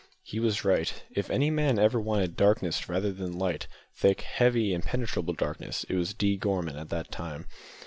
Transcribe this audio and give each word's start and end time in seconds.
He 0.23 0.39
was 0.39 0.65
right. 0.65 0.91
If 1.11 1.29
any 1.29 1.51
man 1.51 1.77
ever 1.77 1.99
wanted 2.01 2.35
darkness 2.35 2.89
rather 2.89 3.11
than 3.11 3.37
light 3.37 3.67
thick, 3.93 4.21
heavy, 4.21 4.73
impenetrable 4.73 5.35
darkness 5.35 5.83
it 5.89 5.93
was 5.95 6.15
D. 6.15 6.37
Gorman 6.37 6.75
at 6.75 6.89
that 6.89 7.11
time. 7.11 7.45